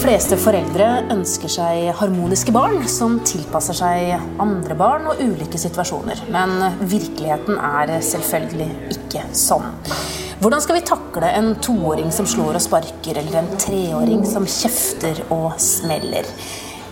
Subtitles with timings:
[0.00, 6.22] fleste foreldre ønsker seg harmoniske barn som tilpasser seg andre barn og ulike situasjoner.
[6.32, 6.54] Men
[6.88, 9.68] virkeligheten er selvfølgelig ikke sånn.
[10.40, 15.20] Hvordan skal vi takle en toåring som slår og sparker, eller en treåring som kjefter
[15.28, 16.28] og smeller?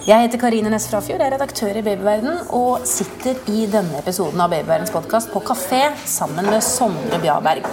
[0.08, 4.52] Jeg heter Karine Næss Frafjord, er redaktør i Babyverden og sitter i denne episoden av
[4.52, 7.64] Babyverdens podkast på kafé sammen med Sondre Bjaberg.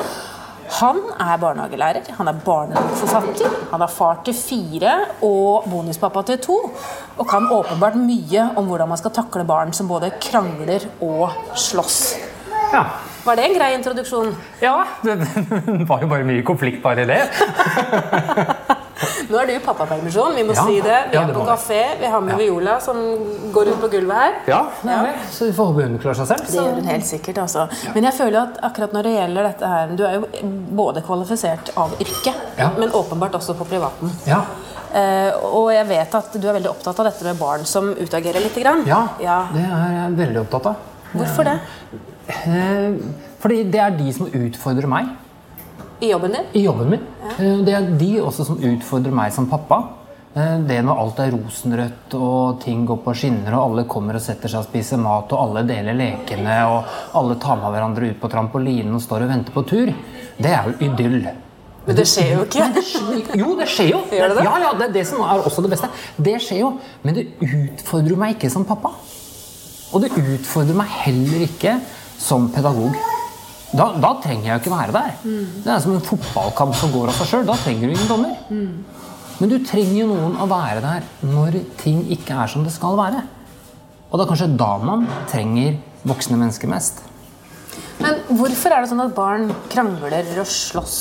[0.76, 6.58] Han er barnehagelærer, han er barnebokforfatter, han er far til fire og bonuspappa til to.
[7.16, 12.00] Og kan åpenbart mye om hvordan man skal takle barn som både krangler og slåss.
[12.74, 12.84] Ja.
[13.26, 14.36] Var det en grei introduksjon?
[14.62, 15.16] ja det
[15.90, 17.22] var jo bare mye konflikt bare i det.
[19.30, 20.66] Nå er du i pappapermisjon, vi må Ja.
[20.66, 21.00] si det.
[21.12, 22.96] Vi Ja, er på kafé, vi har med Viola som
[23.54, 24.34] går rundt på gulvet her.
[24.48, 25.14] Ja, det det.
[25.32, 26.46] Så vi får håpe hun klarer seg selv.
[26.46, 27.38] Det gjør hun helt sikkert.
[27.38, 27.68] altså.
[27.96, 30.26] Men jeg føler at akkurat når det gjelder dette her Du er jo
[30.76, 32.70] både kvalifisert av yrke, Ja.
[32.78, 34.12] men åpenbart også på privaten.
[34.28, 34.42] Ja.
[34.96, 38.40] Uh, og jeg vet at du er veldig opptatt av dette med barn som utagerer
[38.40, 38.56] litt.
[38.56, 38.86] Grann.
[38.86, 39.48] ja, Ja.
[39.54, 40.76] det er jeg veldig opptatt av.
[41.16, 41.60] Hvorfor det?
[42.48, 42.98] Uh,
[43.40, 45.06] Fordi det er de som utfordrer meg
[46.02, 46.48] I jobben din?
[46.54, 47.06] i jobben min.
[47.24, 47.52] Ja.
[47.66, 49.78] Det er de også som utfordrer meg som pappa.
[50.36, 54.22] Eh, Det når alt er rosenrødt og ting går på skinner og alle kommer og
[54.22, 56.84] setter seg og spiser mat og alle deler lekene og
[57.16, 59.94] alle tar med hverandre ut på trampolinen og står og venter på tur,
[60.38, 61.28] det er jo idyll.
[61.86, 62.66] Men det skjer jo ikke.
[63.38, 64.00] Jo, det skjer jo.
[64.10, 64.44] Gjør det det?
[64.44, 65.90] Ja, ja, det er det som er også det beste.
[66.18, 66.72] Det skjer jo,
[67.04, 68.90] men det utfordrer meg ikke som pappa.
[69.94, 71.78] Og det utfordrer meg heller ikke
[72.18, 72.98] som pedagog.
[73.74, 75.16] Da, da trenger jeg jo ikke være der.
[75.66, 77.48] Det er som en fotballkamp som går av seg sjøl.
[77.50, 78.36] Da trenger du ingen dommer.
[79.40, 82.96] Men du trenger jo noen å være der når ting ikke er som det skal
[83.00, 83.26] være.
[84.12, 85.76] Og det er kanskje da man trenger
[86.08, 87.02] voksne mennesker mest.
[88.00, 91.00] Men hvorfor er det sånn at barn krangler og slåss?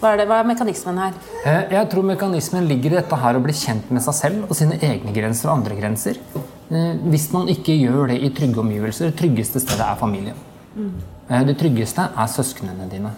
[0.00, 1.14] Hva er, det, hva er mekanismen her?
[1.46, 4.58] Eh, Jeg tror mekanismen ligger i dette her å bli kjent med seg selv og
[4.58, 6.18] sine egne grenser og andre grenser.
[6.34, 10.36] Eh, Hvis man ikke gjør det i trygge omgivelser, det tryggeste stedet er familien.
[10.76, 10.90] Eh,
[11.28, 13.10] Det tryggeste er søsknene dine.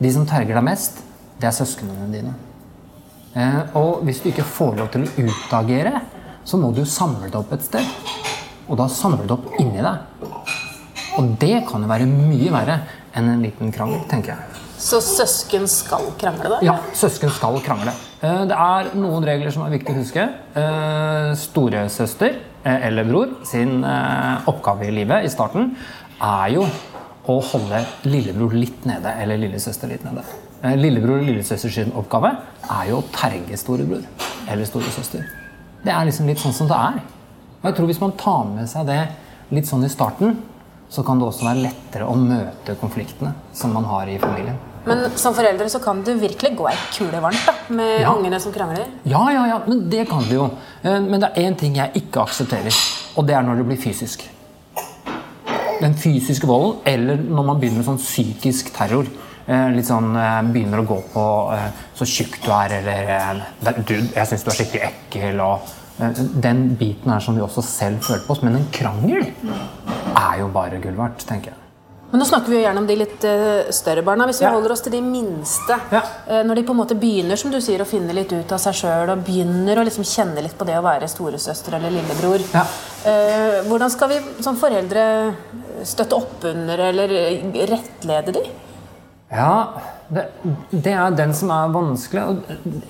[0.00, 1.02] De som terger deg mest,
[1.40, 2.32] det er søsknene dine.
[3.36, 6.00] Eh, Og hvis du ikke får lov til å utagere,
[6.44, 7.84] så må du samle det opp et sted.
[8.68, 10.24] Og da samle det opp inni deg.
[11.18, 12.78] Og det kan jo være mye verre
[13.18, 14.60] enn en liten krangel, tenker jeg.
[14.80, 16.58] Så søsken skal krangle, da?
[16.64, 17.92] Ja, søsken skal krangle.
[18.22, 20.24] Eh, Det er noen regler som er viktig å huske.
[20.56, 25.74] Eh, Storesøster eh, eller bror sin eh, oppgave i livet i starten
[26.20, 26.64] er jo
[27.28, 30.22] å holde lillebror litt nede, eller lillesøster litt nede.
[30.62, 32.30] Eh, Lillebror og lillesøster sin oppgave
[32.70, 34.02] er jo å terge storebror
[34.48, 35.24] eller storesøster.
[35.84, 37.00] Det er liksom litt sånn som det er.
[37.62, 38.98] Og jeg tror hvis man tar med seg det
[39.50, 40.36] litt sånn i starten,
[40.90, 44.56] så kan det også være lettere å møte konfliktene som man har i familien.
[44.86, 48.14] Men som foreldre så kan du virkelig gå ei kule varmt da, med Ja.
[48.14, 48.86] ungene som krangler.
[49.04, 50.50] Ja, ja, ja, men det kan du jo.
[50.82, 52.72] Eh, Men det er én ting jeg ikke aksepterer,
[53.16, 54.24] og det er når det blir fysisk.
[55.80, 59.06] Den fysiske volden, eller når man begynner med sånn psykisk terror.
[59.50, 61.26] Eh, Litt sånn eh, Begynner å gå på
[61.56, 65.40] eh, så tjukk du er, eller du, jeg syns du er skikkelig ekkel.
[65.40, 68.44] og Den biten er som vi også selv føler på oss.
[68.46, 71.56] Men en krangel er jo bare gull verdt, tenker jeg.
[72.10, 73.24] Men nå snakker vi jo gjerne om de litt
[73.76, 74.24] større barna.
[74.26, 74.50] Hvis vi Ja.
[74.50, 75.76] holder oss til de minste.
[75.92, 76.00] Ja.
[76.42, 78.74] når de på en måte begynner som du sier, å finne litt ut av seg
[78.80, 82.42] sjøl og begynner å liksom kjenne litt på det å være storesøster eller lillebror.
[82.52, 82.64] Ja.
[83.68, 85.04] Hvordan skal vi som foreldre
[85.88, 87.12] støtte opp under eller
[87.70, 88.42] rettlede de?
[89.30, 89.52] Ja,
[90.10, 90.24] det,
[90.72, 92.24] det er den som er vanskelig.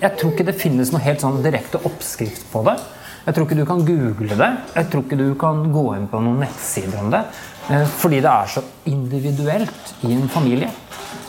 [0.01, 2.77] Jeg tror ikke det finnes noe helt sånn direkte oppskrift på det.
[3.27, 4.49] Jeg tror ikke du kan google det.
[4.73, 7.19] Jeg tror ikke du kan gå inn på noen nettsider om det.
[7.69, 10.71] eh, Fordi det er så individuelt i en familie.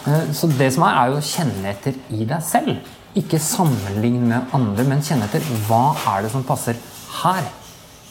[0.07, 2.79] Eh, Så det som er, er jo å kjenne etter i deg selv.
[3.15, 6.81] Ikke sammenligne med andre, men kjenne etter hva er det som passer
[7.23, 7.45] her.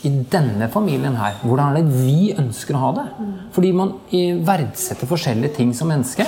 [0.03, 1.35] I denne familien her.
[1.43, 3.05] Hvordan er det vi ønsker å ha det?
[3.53, 6.25] Fordi man eh, verdsetter forskjellige ting som menneske.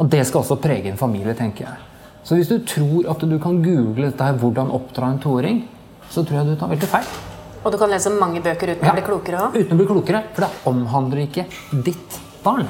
[0.00, 1.76] Og det skal også prege en familie, tenker jeg.
[2.24, 5.62] Så hvis du tror at du kan google dette her, hvordan oppdra en toåring,
[6.10, 7.10] så tror jeg du tar veldig feil.
[7.60, 8.92] Og du kan lese mange bøker uten Ja.
[8.92, 9.56] å bli klokere òg.
[9.60, 11.44] Uten å bli klokere, for det omhandler ikke
[11.84, 12.68] ditt barn.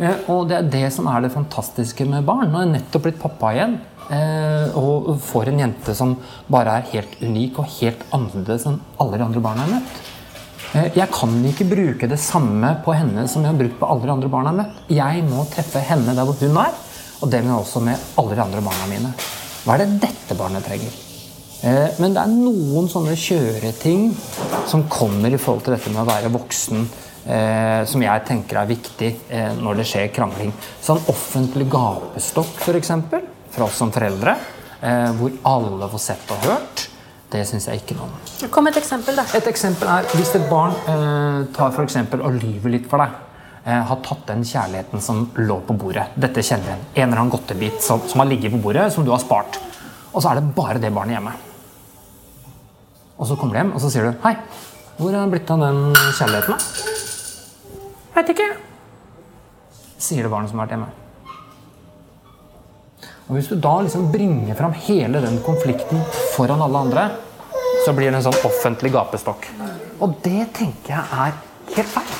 [0.00, 2.50] Eh, Og det er det som er det fantastiske med barn.
[2.50, 3.78] Nå har jeg nettopp blitt pappa igjen.
[4.10, 6.16] eh, Og får en jente som
[6.50, 10.00] bare er helt unik og helt annerledes enn alle de andre barna jeg har møtt.
[10.74, 14.02] Eh, Jeg kan ikke bruke det samme på henne som jeg har brukt på alle
[14.02, 14.88] de andre barna jeg har møtt.
[14.88, 16.72] Jeg må treffe henne der hvor hun er,
[17.22, 19.14] og det må jeg også med alle de andre barna mine.
[19.64, 20.90] Hva er det dette barnet trenger?
[22.00, 24.08] Men det er noen sånne kjøreting
[24.66, 26.88] som kommer i forhold til dette med å være voksen,
[27.26, 30.52] eh, som jeg tenker er viktig eh, når det skjer krangling.
[30.82, 32.92] Sånn offentlig gapestokk, f.eks.,
[33.52, 34.36] for oss som foreldre,
[34.80, 36.86] eh, hvor alle får sett og hørt,
[37.32, 38.48] det syns jeg ikke noe om.
[38.52, 39.24] Kom et eksempel, da.
[39.36, 43.20] Et eksempel er hvis et barn eh, tar for eksempel og lyver litt for deg.
[43.62, 46.08] Eh, har tatt den kjærligheten som lå på bordet.
[46.18, 46.84] Dette kjenner en.
[46.96, 49.60] En eller annen godtebit som, som har ligget på bordet, som du har spart.
[50.12, 51.36] Og så er det bare det barnet hjemme.
[53.16, 54.34] Og så kommer du hjem, og så sier du 'Hei,
[54.98, 56.91] hvor er det blitt av den kjærligheten?' da?»
[58.12, 58.48] Veit ikke.
[60.02, 60.90] Sier det barnet som har vært hjemme.
[63.28, 66.02] Og Hvis du da liksom bringer fram hele den konflikten
[66.34, 67.04] foran alle andre,
[67.84, 69.48] så blir det en sånn offentlig gapestokk.
[70.02, 71.38] Og det tenker jeg er
[71.76, 72.12] helt feil.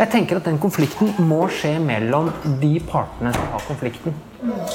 [0.00, 2.30] Jeg tenker at den konflikten må skje mellom
[2.60, 4.14] de partene som har konflikten.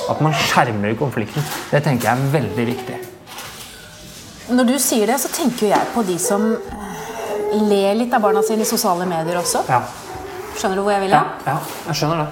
[0.09, 1.45] At man skjermer konflikten.
[1.71, 2.97] Det tenker jeg er veldig viktig.
[4.53, 6.51] Når du sier det, så tenker jo jeg på de som
[7.59, 9.63] ler litt av barna sine i sosiale medier også.
[9.69, 9.81] Ja,
[10.55, 11.55] Skjønner du hvor jeg vil ja, ja
[11.89, 12.27] jeg skjønner det.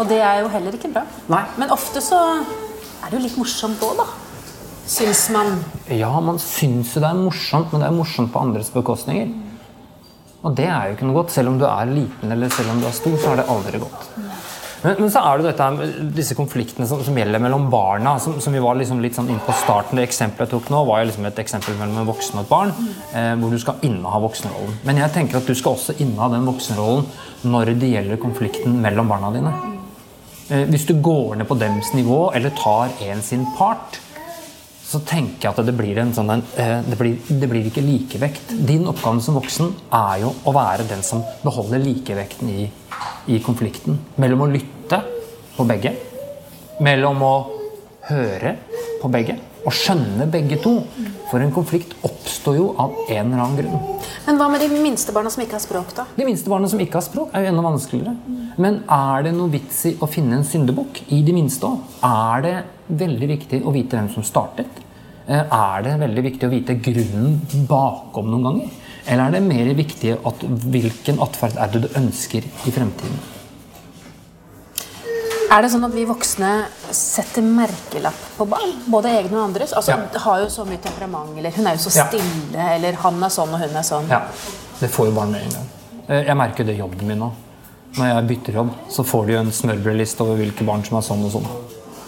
[0.00, 1.04] Og det er jo heller ikke bra.
[1.32, 1.44] Nei.
[1.60, 4.06] Men ofte så er det jo litt morsomt òg, da.
[4.92, 5.56] Syns man.
[5.92, 9.30] Ja, man syns jo det er morsomt, men det er morsomt på andres bekostninger.
[10.42, 11.32] Og det er jo ikke noe godt.
[11.34, 13.80] Selv om du er liten eller selv om du er stor, så er det aldri
[13.84, 14.08] godt.
[14.82, 18.16] Men, men så er det dette, disse konfliktene som, som gjelder mellom barna.
[18.22, 19.98] Som, som vi var liksom litt sånn inn på starten.
[19.98, 22.74] Det eksempelet jeg tok nå, var liksom et eksempel mellom en voksen og et barn.
[23.14, 24.80] Eh, hvor du skal inneha voksenrollen.
[24.88, 27.06] Men jeg tenker at du skal også inneha den voksenrollen
[27.46, 29.54] når det gjelder konflikten mellom barna dine.
[30.50, 34.01] Eh, hvis du går ned på dems nivå eller tar en sin part,
[34.92, 37.84] så tenker jeg at det blir, en sånn, en, eh, det blir, det blir ikke
[37.84, 38.52] likevekt.
[38.68, 42.66] Din oppgave som voksen er jo å være den som beholder likevekten i,
[43.32, 43.96] i konflikten.
[44.20, 45.00] Mellom å lytte
[45.56, 45.94] på begge,
[46.84, 47.32] mellom å
[48.10, 48.56] høre
[49.00, 50.74] på begge og skjønne begge to.
[51.30, 54.00] For en konflikt oppstår jo av en eller annen grunn.
[54.26, 56.06] Men hva med de minste barna som ikke har språk, da?
[56.18, 58.41] De minste barna som ikke har språk, er jo enda vanskeligere.
[58.58, 61.80] Men er det noe vits i å finne en syndebukk i de minste òg?
[62.04, 62.54] Er det
[62.88, 64.68] veldig viktig å vite hvem som startet?
[65.26, 68.70] Eh, Er det veldig viktig å vite grunnen bakom noen ganger?
[69.06, 73.18] Eller er det mer viktig at hvilken atferd er det du ønsker i fremtiden?
[75.52, 76.50] Er det sånn at vi voksne
[76.96, 78.70] setter merkelapp på barn?
[78.88, 79.72] Både egne og andres?
[79.76, 80.18] Altså, Ja.
[80.20, 82.06] Har jo så mye temperament, eller hun er jo så Ja.
[82.08, 84.08] stille, eller han er sånn og hun er sånn.
[84.08, 84.22] Ja,
[84.80, 85.68] det får jo barn med en gang.
[86.08, 87.32] Eh, Jeg merker det i jobben min nå.
[87.92, 91.04] Når jeg bytter jobb, så får de jo en smørbrødliste over hvilke barn som er
[91.04, 91.48] sånn og sånn.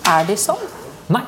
[0.08, 0.62] Er de sånn?
[1.12, 1.20] Nei,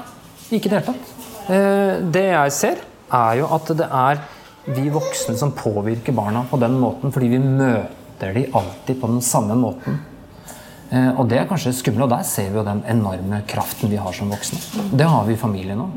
[0.48, 1.12] ikke i det hele tatt.
[1.52, 2.80] Eh, Det jeg ser,
[3.12, 4.22] er jo at det er
[4.66, 9.20] vi voksne som påvirker barna på den måten, fordi vi møter de alltid på den
[9.22, 10.00] samme måten.
[10.92, 13.96] Eh, Og det er kanskje skummelt, og der ser vi jo den enorme kraften vi
[13.98, 14.58] har som voksne.
[14.96, 15.96] Det har vi i familien òg.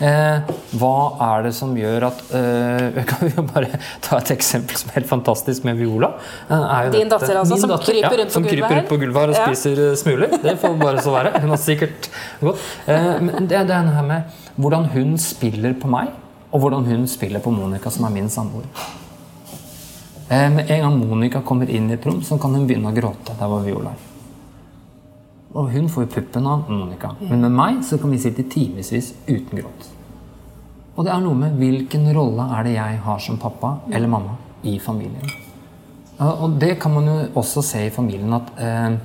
[0.00, 0.40] Eh,
[0.80, 0.92] hva
[1.36, 4.98] er det som gjør at eh, Kan vi jo bare ta et eksempel som er
[4.98, 6.12] helt fantastisk med Viola?
[6.50, 9.36] Eh, Din datter, altså, som kryper rundt på som kryper rundt på gulvet her og
[9.40, 9.46] Ja.
[9.48, 10.28] spiser eh, smuler.
[10.42, 11.34] Det får bare så være.
[11.40, 12.58] Hun har sikkert gått.
[12.88, 14.22] Eh, Men det er det her med
[14.60, 16.08] hvordan hun spiller på meg,
[16.52, 18.64] og hvordan hun spiller på Monica, som er min samboer.
[20.30, 22.94] Eh, Med en gang Monica kommer inn i et rom, så kan hun begynne å
[22.96, 23.32] gråte.
[23.38, 23.92] Der var Viola.
[25.50, 27.14] Og hun får jo puppen av Monica.
[27.20, 29.88] Men med meg så kan vi sitte timevis uten gråt.
[30.94, 34.36] Og det er noe med hvilken rolle er det jeg har som pappa eller mamma
[34.68, 35.26] i familien.
[36.20, 38.98] Og det kan man jo også se i familien at eh,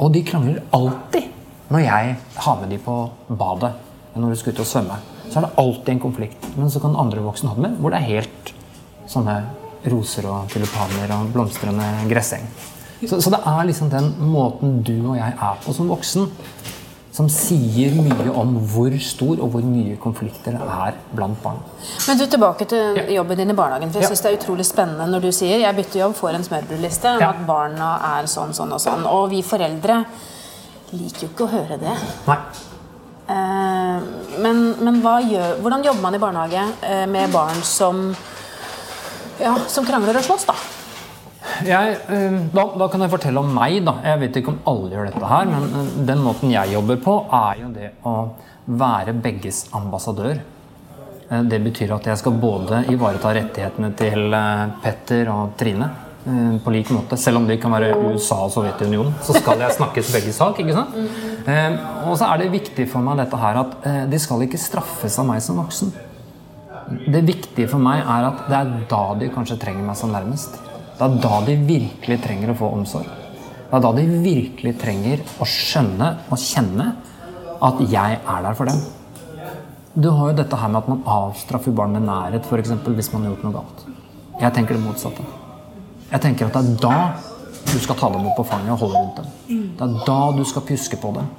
[0.00, 1.28] Og de krangler alltid
[1.68, 2.14] når jeg
[2.46, 2.94] har med de på
[3.28, 3.74] badet.
[4.14, 4.96] Når du skal ut og svømme.
[5.28, 6.48] Så er det alltid en konflikt.
[6.56, 8.54] Men så kan andre voksne ha det med hvor det er helt
[9.10, 9.36] sånne
[9.90, 12.46] roser og tulipaner og blomstrende gresseng.
[13.08, 16.28] Så, så det er liksom den måten du og jeg er på som voksen,
[17.14, 21.60] som sier mye om hvor stor og hvor mye konflikter det er blant barn.
[22.08, 23.92] Men du, tilbake til jobben din i barnehagen.
[23.92, 24.08] for jeg Ja.
[24.08, 27.20] synes Det er utrolig spennende når du sier jeg bytter jobb, får en smørbrødliste om
[27.20, 27.28] Ja.
[27.30, 29.06] at barna er sånn, sånn og sånn.
[29.06, 30.04] Og vi foreldre
[30.92, 31.96] liker jo ikke å høre det.
[32.26, 32.36] Nei.
[33.28, 34.00] Eh,
[34.42, 38.14] men men gjør, hvordan jobber man i barnehage eh, med barn som,
[39.40, 40.54] ja, som krangler og slåss, da?
[41.64, 43.78] Jeg, eh, da, da kan jeg fortelle om meg.
[43.86, 43.96] da.
[44.04, 47.14] Jeg vet ikke om alle gjør dette her, men eh, den måten jeg jobber på,
[47.32, 48.14] er jo det å
[48.80, 50.40] være begges ambassadør.
[51.30, 54.36] Eh, Det betyr at jeg skal både ivareta rettighetene til
[54.84, 55.90] Petter og Trine
[56.24, 57.18] på lik måte.
[57.20, 60.56] Selv om de kan være USA og Sovjetunionen, så skal jeg snakkes begge sak.
[60.62, 60.94] ikke sant?
[62.08, 63.74] Og så er det viktig for meg dette her at
[64.08, 65.92] de skal ikke straffes av meg som voksen.
[67.12, 70.56] Det viktige for meg er at det er da de kanskje trenger meg som nærmest.
[70.94, 73.08] Det er da de virkelig trenger å få omsorg.
[73.70, 76.90] Det er da de virkelig trenger å skjønne og kjenne
[77.64, 78.78] at jeg er der for dem.
[79.94, 82.70] Du har jo dette her med at man avstraffer barn med nærhet, f.eks.
[82.86, 83.84] hvis man har gjort noe galt.
[84.40, 85.26] Jeg tenker det motsatte.
[86.12, 86.96] Jeg tenker at det er da
[87.64, 89.66] du skal ta dem opp på fanget og holde rundt dem.
[89.78, 91.30] Det er da du skal pjuske på dem.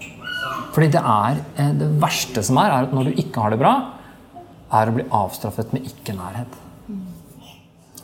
[0.76, 3.62] Fordi det er eh, det verste som er, er at når du ikke har det
[3.62, 3.74] bra,
[4.76, 6.60] er å bli avstraffet med ikke-nærhet.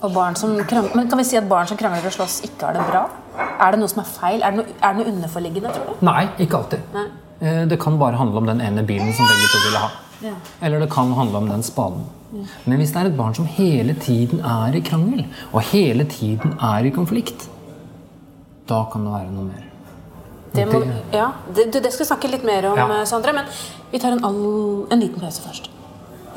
[0.01, 2.65] Og barn som krangler, men Kan vi si at barn som krangler og slåss, ikke
[2.65, 3.03] har det bra?
[3.61, 4.41] Er det noe som er feil?
[4.43, 6.05] Er det noe, er det noe underforliggende, tror du?
[6.05, 6.79] Nei, ikke alltid.
[6.95, 7.05] Nei.
[7.41, 9.89] Eh, Det kan bare handle om den ene bilen som begge to ville ha.
[10.21, 10.33] Ja.
[10.61, 12.03] Eller det kan handle om den spaden.
[12.65, 16.53] Men hvis det er et barn som hele tiden er i krangel, og hele tiden
[16.61, 17.47] er i konflikt,
[18.69, 19.67] da kan det være noe mer.
[20.53, 20.81] Det, må,
[21.13, 22.87] ja, det, det skal vi snakke litt mer om, Ja.
[23.01, 23.33] eh, Sondre.
[23.33, 23.45] Men
[23.91, 25.69] vi tar en, all, en liten pause først.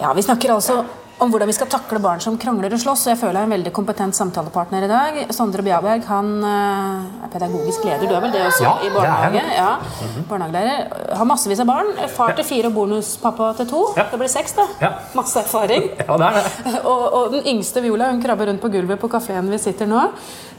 [0.00, 0.85] Ja, Vi snakker altså
[1.23, 3.06] om hvordan vi skal takle barn som krangler og slåss.
[3.12, 5.18] Jeg føler jeg er en veldig kompetent samtalepartner i dag.
[5.35, 8.09] Sondre Bjaberg han eh, er pedagogisk leder.
[8.11, 8.64] Du er vel det også?
[8.66, 9.42] Ja, I barnehage.
[9.42, 9.59] Ja, jeg.
[9.61, 10.97] Ja, Barnehagelærer.
[11.21, 11.92] Har massevis av barn.
[12.16, 13.85] Far til fire og bonuspappa til to.
[13.99, 14.09] Ja.
[14.11, 14.66] Det blir seks, da.
[14.83, 14.94] Ja.
[15.18, 15.90] Masse erfaring.
[16.04, 16.73] Ja, det er det.
[16.90, 20.02] og, og den yngste Viola hun krabber rundt på gulvet på kafeen vi sitter nå.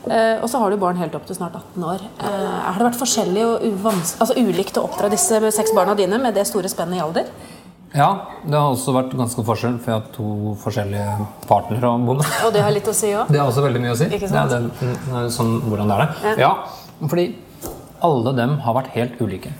[0.06, 2.06] Eh, og så har du barn helt opp til snart 18 år.
[2.22, 6.38] Eh, har det vært forskjellig og altså ulikt å oppdra disse seks barna dine med
[6.38, 7.30] det store spennet i alder?
[7.96, 8.08] Ja,
[8.44, 12.28] det har også vært ganske forskjell, for jeg har to forskjellige partnere å bo med.
[12.44, 13.30] Og det har litt å si òg.
[13.32, 14.10] Det har også veldig mye å si.
[14.18, 14.52] Ikke sant?
[14.52, 16.34] Det er, det, det er sånn hvordan det er det.
[16.44, 16.50] Ja.
[17.08, 17.26] fordi
[18.04, 19.54] alle dem har vært helt ulike.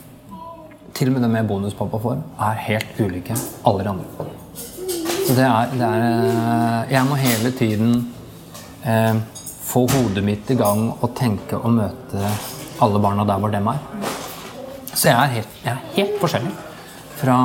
[0.96, 4.28] Til og med dem med bonuspappa får, er helt ulike alle de andre.
[5.26, 7.96] Så det er, det er eh, Jeg må hele tiden
[8.86, 9.16] eh,
[9.66, 12.36] få hodet mitt i gang og tenke og møte
[12.84, 13.80] alle barna der hvor dem er.
[14.92, 16.54] Så jeg er helt, jeg er helt forskjellig.
[17.16, 17.36] Fra,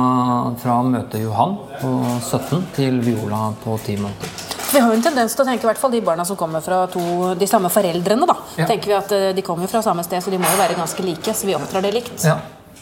[0.59, 4.33] fra å møte Johan på 17 til Viola på 10 måneder.
[4.71, 6.63] Vi har jo en tendens til å tenke i hvert fall de barna som kommer
[6.63, 7.01] fra to,
[7.39, 8.27] de samme foreldrene.
[8.27, 8.35] da.
[8.59, 8.67] Ja.
[8.69, 11.03] tenker vi at eh, De kommer fra samme sted, så de må jo være ganske
[11.03, 11.33] like.
[11.35, 12.23] Så vi oppdrar det likt.
[12.23, 12.37] Ja.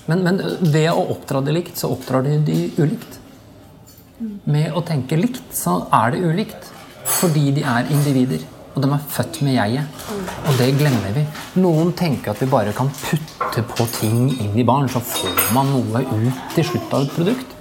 [0.09, 3.19] Men, men ved å oppdra det likt, så oppdrar de de ulikt.
[4.49, 6.69] Med å tenke likt, så er det ulikt.
[7.19, 8.45] Fordi de er individer.
[8.79, 10.03] Og de er født med jeget.
[10.47, 11.25] Og det glemmer vi.
[11.59, 15.67] Noen tenker at vi bare kan putte på ting inn i barn, så får man
[15.73, 17.57] noe ut til slutt av et produkt.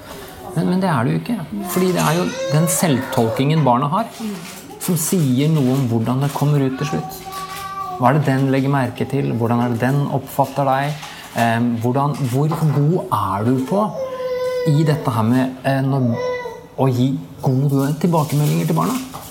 [0.54, 1.38] Men, men det er det jo ikke.
[1.74, 4.06] Fordi det er jo den selvtolkingen barna har,
[4.84, 7.18] som sier noe om hvordan det kommer ut til slutt.
[7.98, 9.34] Hva er det den legger merke til?
[9.34, 11.06] Hvordan er det den oppfatter deg?
[11.34, 13.88] Eh, hvordan, hvor god er du på
[14.70, 16.12] i dette her med eh, når,
[16.78, 17.10] å gi
[17.42, 19.26] gode tilbakemeldinger til barna?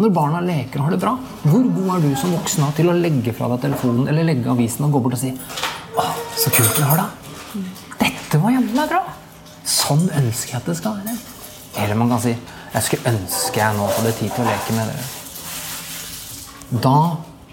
[0.00, 1.12] Når barna leker og har det bra,
[1.44, 4.86] hvor god er du som voksen til å legge fra deg telefonen eller legge avisen
[4.86, 5.32] og gå bort og si
[5.92, 6.04] Å,
[6.40, 7.64] så kult du har det.
[8.00, 9.02] Dette var jævla bra.
[9.68, 11.18] Sånn ønsker jeg at det skal være.
[11.82, 12.32] Eller man kan si
[12.72, 15.10] Jeg skulle ønske jeg nå hadde tid til å leke med dere.
[16.80, 16.96] Da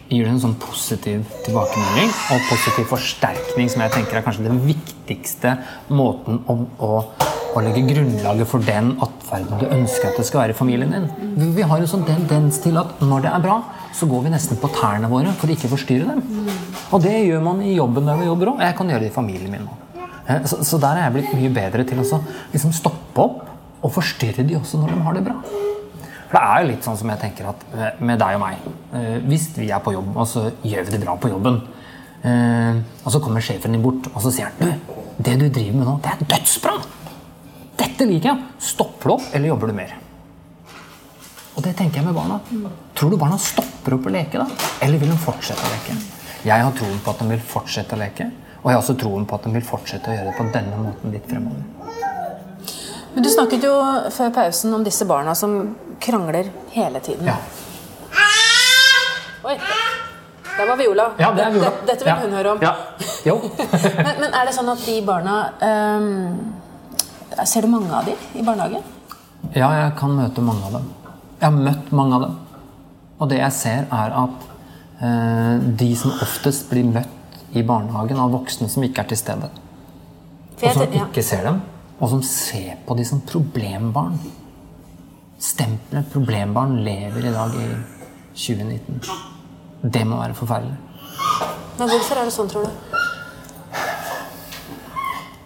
[0.09, 4.61] gir det en sånn positiv tilbakemelding og positiv forsterkning, som jeg tenker er kanskje den
[4.63, 5.57] viktigste
[5.91, 6.91] måten å, å,
[7.59, 11.09] å legge grunnlaget for den atferden du ønsker at det skal være i familien din.
[11.55, 13.59] Vi, har en sånn tendens til at når det er bra,
[13.95, 16.49] så går vi nesten på tærne våre for å ikke forstyrre dem.
[16.95, 18.65] Og det gjør man i jobben der vi jobber òg.
[18.65, 19.85] Jeg kan gjøre det i familien min òg.
[20.29, 22.21] Eh, Så, der er jeg blitt mye bedre til å
[22.53, 23.47] liksom stoppe opp
[23.81, 25.35] og forstyrre de også når de har det bra.
[26.29, 28.59] For det er jo litt sånn som jeg tenker at eh, med deg og meg
[28.93, 31.61] eh, Hvis vi er på jobb, og så gjør vi det bra på jobben,
[32.19, 35.87] og så kommer sjefen din bort og så sier han, du, det du driver med
[35.87, 36.73] nå, det er dødsbra!
[37.99, 38.43] Dette liker jeg!
[38.63, 39.89] Stopper du opp, eller jobber du mer?
[41.59, 42.37] Og det tenker jeg med barna.
[42.95, 44.45] Tror du barna stopper opp å leke da?
[44.85, 45.97] Eller vil de fortsette å leke?
[46.47, 48.29] Jeg har troen på at de vil fortsette å leke.
[48.61, 50.79] Og jeg har også troen på at de vil fortsette å gjøre det på denne
[50.79, 51.65] måten litt fremover.
[53.17, 53.73] Men Du snakket jo
[54.15, 55.57] før pausen om disse barna som
[55.99, 57.27] krangler hele tiden.
[57.27, 57.35] Ja.
[59.43, 59.57] Oi,
[60.55, 61.09] der var Viola.
[61.19, 61.73] Ja, det er Viola.
[61.83, 62.17] Dette, dette vil Ja.
[62.23, 62.63] hun høre om.
[62.63, 62.73] Ja.
[63.27, 63.35] Jo.
[64.07, 65.37] men, men er det sånn at de barna
[65.67, 66.58] ehm,
[67.45, 68.83] Ser du mange av de i barnehagen?
[69.55, 70.87] Ja, jeg kan møte mange av dem.
[71.39, 72.35] Jeg har møtt mange av dem.
[73.19, 74.45] Og det jeg ser, er at
[75.03, 79.49] eh, de som oftest blir møtt i barnehagen av voksne som ikke er til stede,
[80.59, 81.61] og som ikke ser dem,
[81.99, 84.19] og som ser på de som problembarn.
[85.39, 87.67] Stempelet problembarn lever i dag i
[88.35, 89.01] 2019.
[89.81, 90.77] Det må være forferdelig.
[91.79, 92.98] Men hvorfor er det sånn, tror du?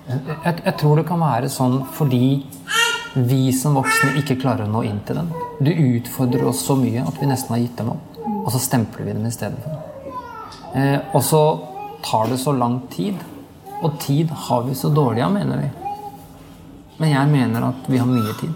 [0.08, 2.26] Jeg, jeg tror det kan være sånn fordi
[3.14, 5.30] vi som voksne ikke klarer å nå inn til dem.
[5.62, 8.18] Du utfordrer oss så mye at vi nesten har gitt dem opp.
[8.44, 9.78] Og så stempler vi dem i stedet for.
[10.74, 11.44] Eh, og så
[12.04, 13.22] tar det så lang tid.
[13.84, 15.70] Og tid har vi så dårlig av, mener vi.
[16.98, 18.54] Men jeg mener at vi har mye tid.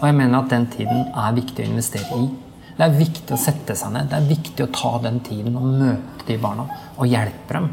[0.00, 2.28] Og jeg mener at den tiden er viktig å investere i.
[2.72, 4.10] Det er viktig å sette seg ned.
[4.10, 6.66] Det er viktig å ta den tiden og møte de barna
[6.96, 7.70] og hjelpe dem.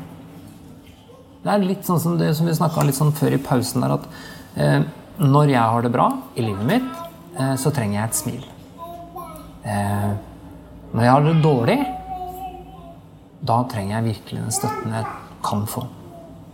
[1.43, 3.93] Det er litt sånn som det som vi snakka litt sånn før i pausen der,
[3.96, 4.08] at
[4.60, 4.81] eh,
[5.24, 6.89] når jeg har det bra i livet mitt,
[7.39, 8.41] eh, så trenger jeg et smil.
[9.63, 10.10] Eh,
[10.91, 11.77] når jeg har det dårlig,
[13.39, 15.08] da trenger jeg virkelig den støtten jeg
[15.46, 15.86] kan få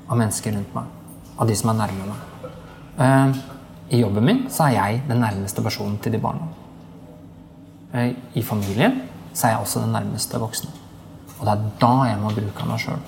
[0.06, 0.92] av mennesker rundt meg.
[1.38, 2.51] av de som er nærme meg.
[3.04, 3.42] Eh,
[3.98, 6.48] I jobben min så er jeg den nærmeste personen til de barna.
[7.92, 9.01] Eh, I familien
[9.34, 10.72] så er jeg også den nærmeste voksne.
[11.39, 13.01] Og det er da jeg må bruke meg sjøl.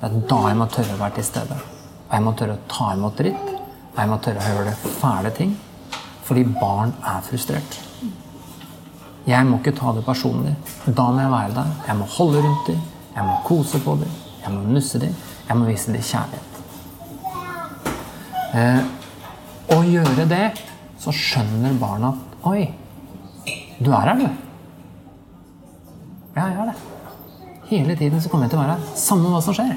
[0.00, 1.56] Det er da jeg må tørre å være til stede.
[2.08, 3.48] Og jeg må tørre å ta imot dritt.
[3.90, 5.52] Og jeg må tørre å høre fæle ting.
[6.24, 7.76] Fordi barn er frustrert.
[9.28, 10.54] Jeg må ikke ta det personlig.
[10.86, 11.74] Da må jeg være der.
[11.90, 12.80] Jeg må holde rundt dem.
[13.12, 14.14] Jeg må kose på dem.
[14.40, 15.12] Jeg må nusse dem.
[15.48, 16.46] Jeg må vise dem kjærlighet.
[18.56, 18.80] Eh,
[19.76, 20.46] å gjøre det,
[20.98, 22.64] så skjønner barna at Oi,
[23.78, 24.24] du er her, du.
[26.34, 26.99] Ja, jeg er det.
[27.70, 28.86] Hele tiden så kommer jeg til å være her.
[28.98, 29.76] Samme hva som skjer.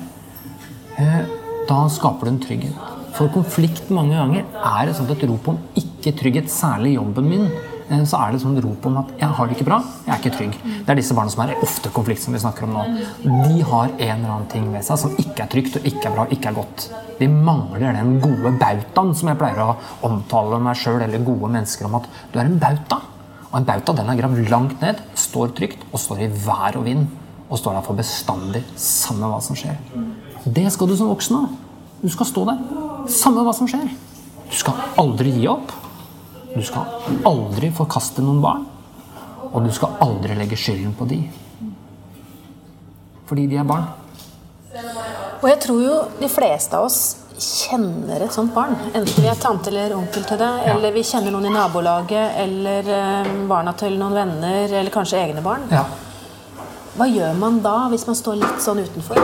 [0.97, 1.19] Eh,
[1.69, 2.89] da skaper du en trygghet.
[3.13, 7.29] For konflikt mange ganger er et sånt et rop om ikke trygghet, særlig i jobben
[7.29, 7.45] min.
[7.91, 10.13] eh, Så er det et sånt rop om at 'jeg har det ikke bra, jeg
[10.15, 10.85] er ikke trygg'.
[10.85, 12.83] Det er disse barna som er ofte konflikt, som vi snakker om nå.
[13.47, 16.15] De har en eller annen ting ved seg som ikke er trygt, og ikke er
[16.15, 16.89] bra, ikke er godt.
[17.19, 21.85] De mangler den gode bautaen, som jeg pleier å omtale meg sjøl eller gode mennesker
[21.85, 23.01] om at du er en bauta.
[23.51, 26.85] Og en bauta den er gravd langt ned, står trygt og står i vær og
[26.85, 27.07] vind.
[27.53, 29.77] Og står der for bestandig, samme hva som skjer.
[30.43, 31.43] Det skal du som voksen ha.
[32.01, 32.61] Du skal stå der,
[33.13, 33.91] samme hva som skjer.
[34.49, 35.69] Du skal aldri gi opp.
[36.53, 36.89] Du skal
[37.29, 38.65] aldri forkaste noen barn.
[39.53, 41.19] Og du skal aldri legge skylden på de.
[43.29, 43.85] Fordi de er barn.
[45.43, 47.01] Og jeg tror jo de fleste av oss
[47.43, 48.73] kjenner et sånt barn.
[48.93, 52.89] Enten vi er tante eller onkel til det, eller vi kjenner noen i nabolaget, eller
[52.97, 55.65] eh, barna til noen venner, eller kanskje egne barn.
[55.73, 55.83] Ja.
[56.93, 59.17] Hva gjør man da, hvis man står litt sånn utenfor?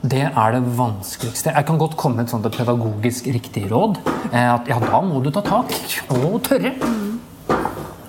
[0.00, 1.52] Det er det vanskeligste.
[1.52, 3.98] Jeg kan godt komme med et sånt pedagogisk riktig råd.
[4.32, 5.74] eh, At ja, da må du ta tak
[6.16, 6.72] og tørre.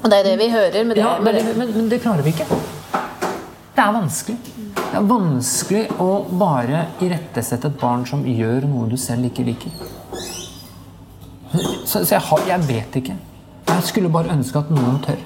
[0.02, 1.04] Og det er det vi hører med det.
[1.04, 1.58] Ja, men, det.
[1.58, 2.48] men, men det klarer vi ikke.
[3.76, 4.38] Det er vanskelig.
[4.76, 6.08] Det er vanskelig å
[6.40, 9.72] bare irettesette et barn som gjør noe du selv ikke liker.
[11.86, 13.18] Så, så jeg, har, jeg vet ikke.
[13.68, 15.20] Jeg skulle bare ønske at noen tør.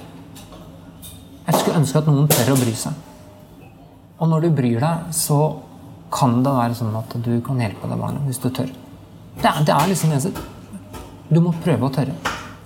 [1.46, 2.94] Jeg skulle ønske at noen tør å bry seg.
[4.20, 5.40] Og når du bryr deg, så
[6.16, 8.70] kan det være sånn at du kan hjelpe det barnet hvis du tør.
[9.42, 10.46] Det er, det er liksom det eneste.
[11.28, 12.14] Du må prøve å tørre.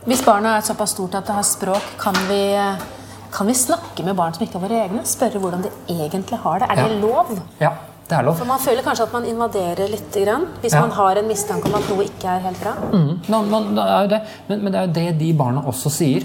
[0.05, 2.41] Hvis barna er såpass stort at det har språk, kan vi,
[3.33, 5.03] kan vi snakke med barn som ikke er våre egne?
[5.09, 6.69] Spørre hvordan de egentlig har det?
[6.69, 6.99] Er det Ja.
[7.01, 7.33] lov?
[7.59, 7.71] Ja,
[8.09, 8.38] det er lov.
[8.38, 10.81] For Man føler kanskje at man invaderer litt grann, hvis Ja.
[10.81, 12.73] man har en mistanke om at noe ikke er helt bra.
[12.93, 14.21] Mm, No, no, det er jo det.
[14.49, 16.23] Men, men det er jo det de barna også sier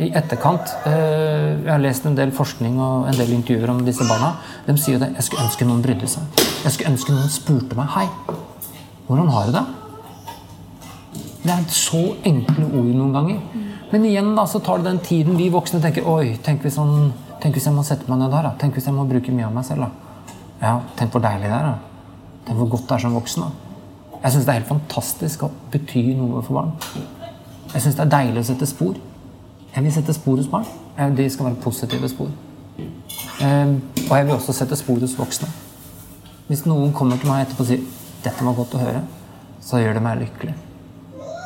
[0.00, 0.72] i etterkant.
[0.88, 4.34] Eh, jeg har lest en del forskning og en del intervjuer om disse barna.
[4.66, 5.12] De sier at.
[5.18, 6.22] Jeg skulle ønske noen brydde seg.
[6.64, 7.90] Jeg skulle ønske noen spurte meg.
[7.92, 8.06] Hei,
[9.08, 9.64] hvordan har du det?
[11.42, 13.68] Det er så enkle ord noen ganger.
[13.92, 17.10] Men igjen da, så tar det den tiden vi voksne tenker Oi, tenk hvis, han,
[17.42, 18.46] tenk hvis jeg må sette meg ned der.
[18.48, 18.54] da.
[18.60, 19.84] Tenk hvis jeg må bruke mye av meg selv.
[19.84, 19.90] da.
[20.62, 21.66] Ja, Tenk hvor deilig det er.
[21.74, 22.08] da.
[22.46, 23.42] Tenk hvor godt det er som voksen.
[23.42, 24.18] da.
[24.22, 26.72] Jeg syns det er helt fantastisk å bety noe for barn.
[27.74, 28.94] Jeg syns det er deilig å sette spor.
[29.74, 30.66] Jeg vil sette spor hos barn.
[30.98, 32.28] Eh, De skal være positive spor.
[33.40, 33.74] Eh,
[34.10, 35.48] Og jeg vil også sette spor hos voksne.
[36.48, 37.80] Hvis noen kommer til meg etterpå og sier
[38.24, 39.04] 'dette var godt å høre',
[39.60, 40.54] så gjør det meg lykkelig.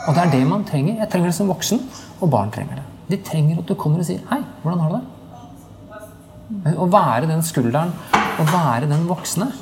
[0.09, 0.97] Og det er det man trenger.
[0.99, 1.81] Jeg trenger det som voksen,
[2.21, 2.83] og barn trenger det.
[3.11, 6.77] De trenger at du kommer og sier 'hei, hvordan har du det'?
[6.79, 7.93] Å være den skulderen,
[8.39, 9.53] å være den voksne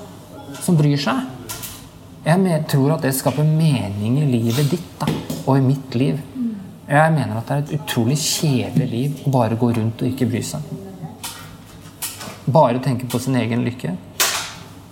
[0.60, 1.20] som bryr seg.
[2.24, 5.06] Jeg tror at det skaper mening i livet ditt da,
[5.46, 6.20] og i mitt liv.
[6.84, 10.28] Jeg mener at det er et utrolig kjedelig liv å bare gå rundt og ikke
[10.28, 10.66] bry seg.
[12.44, 13.94] Bare tenke på sin egen lykke.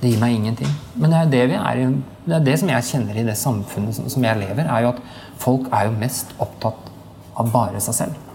[0.01, 0.73] Det gir meg ingenting.
[0.97, 1.83] Men det er det vi er
[2.23, 4.93] det er det som jeg kjenner i det samfunnet som, som jeg lever, er jo
[4.95, 5.01] at
[5.43, 6.91] folk er jo mest opptatt
[7.37, 8.32] av bare seg selv.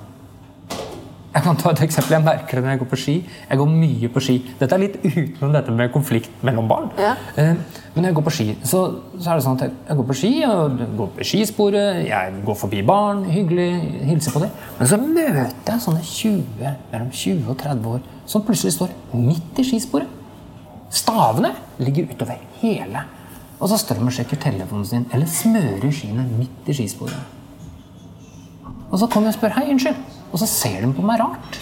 [1.38, 2.16] Jeg kan ta et eksempel.
[2.16, 3.14] Jeg merker det når jeg går på ski.
[3.50, 4.36] Jeg går mye på ski.
[4.58, 6.88] Dette er litt utenom dette med konflikt mellom barn.
[6.98, 7.12] Ja.
[7.38, 7.52] Eh,
[7.94, 8.80] Men når jeg går på ski, så,
[9.20, 12.00] så er det sånn at jeg, jeg går på ski og går på skisporet.
[12.08, 13.70] Jeg går forbi barn, hyggelig,
[14.10, 14.52] hilser på dem.
[14.80, 19.62] Men så møter jeg sånne 20, mellom 20 og 30 år som plutselig står midt
[19.62, 20.14] i skisporet.
[20.94, 23.06] Stavene ligger utover hele.
[23.60, 27.36] Og så står de og sjekker telefonen sin eller smører skiene midt i skisporet.
[28.88, 29.98] Og så kommer jeg og spør hei, unnskyld.
[30.32, 31.60] Og så ser de på meg rart.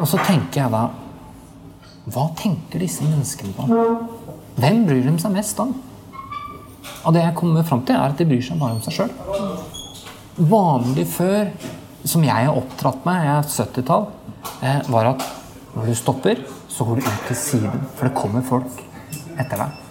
[0.00, 0.84] Og så tenker jeg da
[2.06, 3.66] Hva tenker disse menneskene på?
[4.56, 5.72] Hvem bryr de seg mest om?
[7.06, 9.10] Og det jeg kommer fram til, er at de bryr seg bare om seg sjøl.
[10.50, 11.50] Vanlig før,
[12.06, 14.06] som jeg har oppdratt meg, jeg er 70-tall,
[14.62, 15.24] eh, var at
[15.74, 17.82] når du stopper, så går du ut til siden.
[17.96, 18.80] For det kommer folk
[19.36, 19.82] etter deg.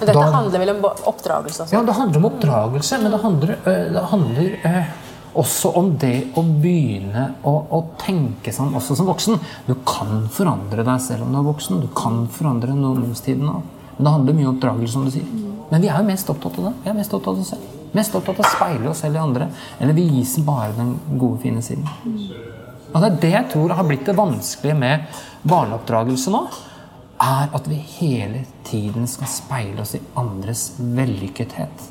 [0.00, 1.72] Men Dette Da- handler vel om oppdragelse også?
[1.76, 4.84] Ja, det handler om oppdragelse, men det handler, øh, det handler øh,
[5.38, 9.38] også om det å begynne å, å tenke sånn også som voksen.
[9.66, 11.82] Du kan forandre deg selv om du er voksen.
[11.84, 13.76] Du kan forandre ungdomstiden òg.
[13.96, 15.26] Men det handler mye om oppdragelse, som du sier.
[15.70, 16.72] Men vi er jo mest opptatt av det.
[16.84, 17.76] Vi er mest opptatt av oss selv.
[17.92, 19.48] Mest opptatt av å speile oss selv i andre.
[19.78, 21.86] Eller vise bare den gode, fine siden.
[22.90, 26.42] Og det er det jeg tror har blitt det vanskelige med barneoppdragelse nå.
[27.20, 31.90] Er at vi hele tiden skal speile oss i andres vellykkethet.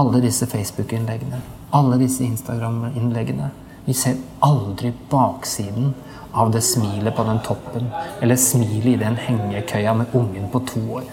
[0.00, 1.38] Alle disse Facebook-innleggene,
[1.74, 3.50] alle disse Instagram-innleggene.
[3.84, 5.92] Vi ser aldri baksiden
[6.34, 7.90] av det smilet på den toppen,
[8.22, 11.10] eller smilet i den hengekøya med ungen på to år.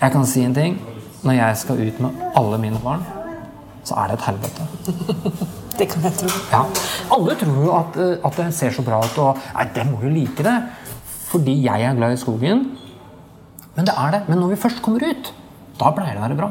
[0.00, 0.80] Jeg kan si en ting.
[1.20, 3.02] Når jeg skal ut med alle mine barn,
[3.84, 4.68] så er det et helvete.
[5.80, 6.28] Det kan jeg tro.
[6.52, 6.60] Ja.
[7.14, 10.00] Alle tror jo at, eh, at det ser så bra ut, og nei, det må
[10.02, 10.56] jo like det.
[11.30, 12.66] Fordi jeg er glad i skogen.
[13.76, 14.20] Men det er det.
[14.28, 15.30] Men når vi først kommer ut,
[15.80, 16.50] da pleier det å være bra.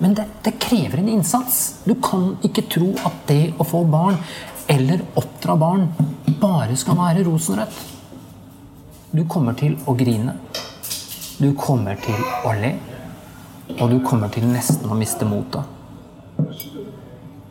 [0.00, 1.82] Men det, det krever en innsats.
[1.84, 4.18] Du kan ikke tro at det å få barn,
[4.70, 5.88] eller oppdra barn,
[6.40, 7.80] bare skal være rosenrødt.
[9.10, 10.36] Du kommer til å grine.
[11.40, 12.76] Du kommer til å le.
[13.80, 15.66] Og du kommer til nesten å miste motet.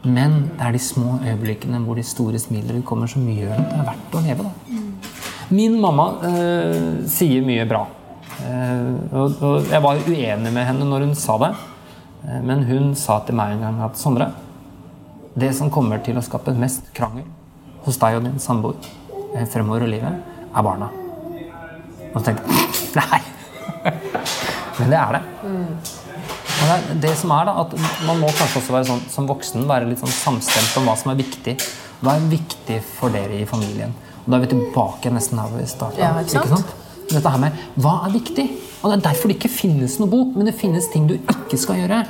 [0.07, 3.79] Men det er de små øyeblikkene hvor de store smilene kommer, som gjør at det
[3.81, 4.47] er verdt å leve.
[4.47, 4.79] Da.
[5.49, 7.83] Min mamma øh, sier mye bra.
[8.39, 11.51] Uh, og, og, jeg var uenig med henne når hun sa det.
[12.23, 14.31] Uh, men hun sa til meg en gang at Sondre,
[15.39, 17.27] det som kommer til å skape mest krangel
[17.85, 18.79] hos deg og din samboer
[19.35, 20.89] uh, fremover i livet, er barna.
[22.09, 23.21] Og så tenkte jeg nei.
[24.79, 25.23] men det er det.
[25.43, 25.73] Mm.
[26.59, 27.75] Og det, er det som er da, at
[28.07, 31.13] Man må kanskje også være sånn, som voksen være litt sånn samstemt om hva som
[31.13, 31.55] er viktig.
[32.03, 33.95] Hva er viktig for dere i familien?
[34.25, 35.99] Og Da er vi tilbake nesten hvor vi starta.
[36.01, 36.75] Ja, ikke sant?
[37.09, 38.45] Dette her med hva er viktig?
[38.79, 41.57] Og Det er derfor det ikke finnes noe bok, men det finnes ting du ikke
[41.59, 42.03] skal gjøre.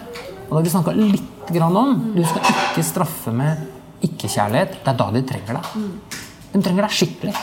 [0.49, 1.93] Og det har vi snakka litt grann om.
[2.15, 3.63] Du skal ikke straffe med
[4.05, 4.79] ikke-kjærlighet.
[4.83, 6.19] Det er da de trenger deg.
[6.53, 7.35] De trenger deg skikkelig.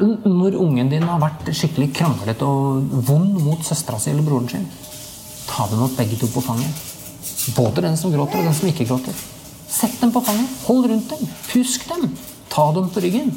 [0.00, 4.64] Når ungen din har vært skikkelig kranglete og vond mot søstera si eller broren sin,
[5.50, 6.86] ta dem opp begge to på fanget.
[7.56, 9.16] Både den som gråter, og den som ikke gråter.
[9.70, 10.50] Sett dem på fanget.
[10.66, 11.28] Hold rundt dem.
[11.52, 12.08] Husk dem.
[12.50, 13.34] Ta dem på ryggen.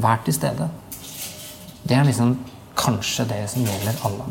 [0.00, 0.68] Vær til stede.
[1.86, 2.34] Det er liksom
[2.80, 4.28] kanskje det som gjelder alle.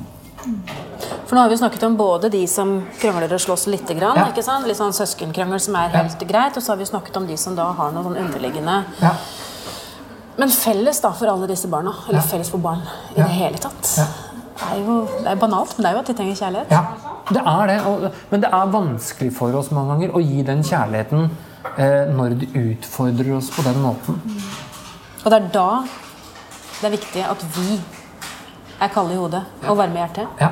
[1.28, 2.70] For nå har vi snakket om både de som
[3.02, 4.28] krangler og slåss litt, grann, Ja.
[4.32, 4.66] ikke sant?
[4.68, 7.56] Litt sånn søskenkrangel som er helt greit, og så har vi snakket om de som
[7.56, 9.12] da har noe sånn underliggende Ja.
[10.40, 12.26] Men felles da for alle disse barna, eller Ja.
[12.26, 12.82] felles for barn
[13.16, 13.24] i Ja.
[13.26, 14.06] det hele tatt, Ja.
[14.58, 16.72] det er jo det er banalt, men det er jo at de trenger kjærlighet.
[16.72, 16.86] Ja,
[17.34, 17.86] det er det.
[17.86, 21.30] Og, men det er vanskelig for oss mange ganger å gi den kjærligheten
[21.78, 24.22] eh, når de utfordrer oss på den måten.
[25.26, 25.84] Og det er da
[26.82, 27.82] det er viktig at vi
[28.82, 30.28] er kalde i hodet og varme i hjertet.
[30.40, 30.50] Ja,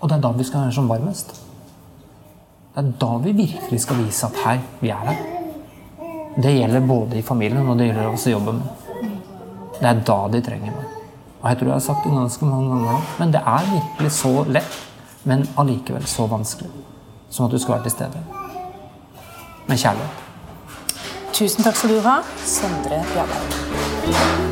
[0.00, 1.28] Og det er da vi skal være som varmest.
[2.74, 5.16] Det er da vi virkelig skal vise at her, vi er her.
[6.42, 8.62] Det gjelder både i familien og det gjelder også i jobben.
[9.78, 10.88] Det er da de trenger meg.
[11.42, 14.44] Og jeg tror jeg har sagt det ganske mange ganger, men det er virkelig så
[14.48, 14.78] lett,
[15.24, 16.70] men allikevel så vanskelig.
[17.30, 18.22] Som at du skal være til stede.
[19.66, 20.22] Med kjærlighet.
[21.32, 24.51] Tusen takk skal du ha, Sondre Bjarne.